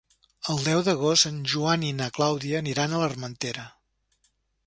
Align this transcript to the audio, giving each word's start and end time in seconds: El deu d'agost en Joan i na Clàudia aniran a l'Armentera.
El 0.53 0.61
deu 0.67 0.79
d'agost 0.87 1.27
en 1.31 1.37
Joan 1.51 1.85
i 1.89 1.91
na 1.99 2.09
Clàudia 2.17 2.61
aniran 2.63 2.95
a 2.95 3.03
l'Armentera. 3.05 3.67